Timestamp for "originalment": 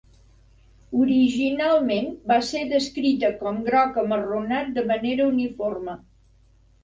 1.01-2.07